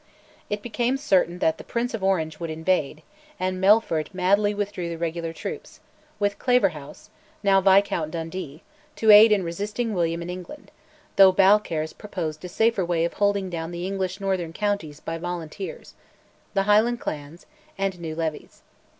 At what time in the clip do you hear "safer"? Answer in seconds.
12.49-12.83